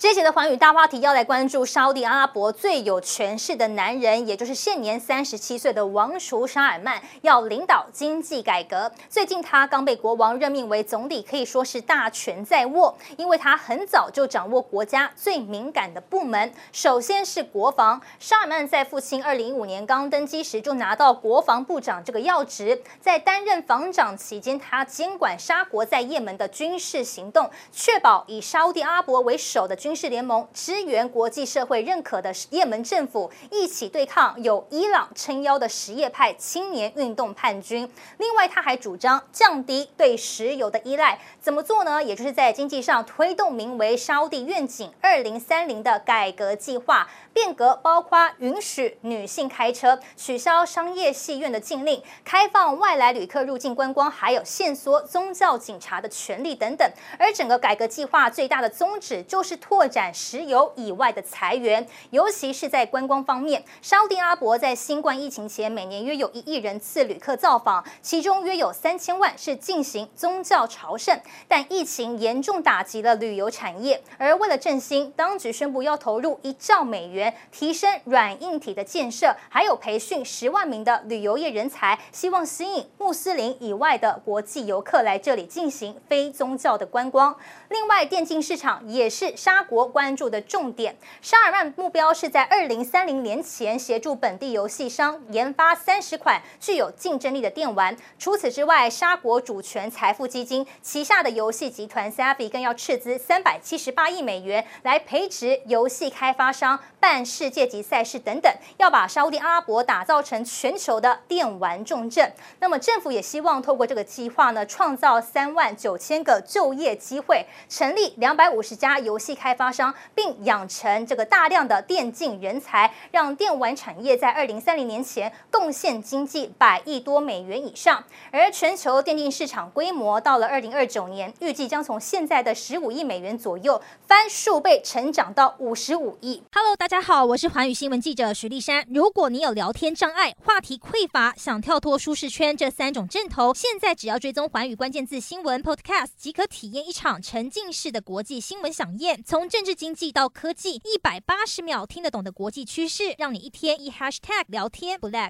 [0.00, 8.90] 这节的寰宇大话题要来关注沙乌地阿拉伯最有权势的男人，也就是现年三十七岁的王储沙尔曼，要领导经济改革。
[9.10, 16.50] 最近他刚被国王任命为总理，可以说是大权在握，因为他很早就掌握国家最敏感的部门。
[16.72, 29.89] 首先是国防，沙尔曼在父亲二零一五年刚登基时就拿到国防部长这个要职，在担任防长期间，他监管沙国在也门的军事行动，确保以沙乌地阿拉伯为首的军。
[29.90, 37.90] 军事联盟支援国际社会认可的也门政府，一起对抗有伊朗撑腰的什叶派青年运动叛军。
[38.18, 42.00] 另外，他还主张降低对石油的依赖，怎么做呢？
[42.00, 47.08] 也就是在经济上推动名为“沙地愿景二零三零”的改革计划。
[47.32, 56.90] 变革包括允许女性开车、取消商业戏院的禁令、开放外来旅客入境观光，还有限缩宗教警察的权利等等。
[57.20, 63.64] 而整个改革计划最大的宗旨就是拓拓展石油以外的财源，尤其是在观光方面。
[63.80, 71.18] 沙乌地阿伯在新冠疫情前每年约有一亿人次旅客造访，其中约有三千万是进行宗教朝圣。
[71.48, 77.34] 但疫情严重打击了旅游产业，而为了振兴，当局宣布要投入一兆美元。
[77.50, 87.34] 提升软硬体的建设，还有培训十万名的旅游业人才，希望吸引穆斯林以外的国际游客来这里进行非宗教的观光。
[87.70, 90.96] 另外，电竞市场也是沙国关注的重点。
[91.22, 97.96] 沙尔曼目标是在二零三零年前协助本地游戏商研发三十款具有竞争力的电玩。
[98.18, 106.80] 除此之外，沙国主权财富基金旗下的游戏集团 Safi 更要斥资三百七十八亿美元来培植游戏开发商。
[106.98, 112.30] 办世界级赛事等等，要把沙乌地阿拉伯打造成全球的电玩重镇。
[112.58, 128.02] 那么政府也希望透过这个计划呢，创造三万九千个就业机会，成立两百五十家游戏开发发商，并养成这个大量的电竞人才，让电玩产业在二零三零年前贡献经济百亿多美元以上。
[128.32, 136.42] 而全球电竞市场规模到了二零二九年，预计将从现在的十五亿美元左右翻数倍成长到五十五亿。
[136.54, 137.02] Hello，大家。
[137.02, 138.86] 好，我是环宇新闻记者徐丽珊。
[138.88, 149.22] 如果你有聊天障碍、话题匮乏，想跳脱舒适圈这三种症头，现在只要追踪环宇关键字新闻 Podcast，即可体验一场沉浸式的国际新闻饗宴。
[149.24, 155.28] 从从政治经济到科技，一百八十秒听得懂的国际趋势，让你一天一 Hashtag 聊天不 lag。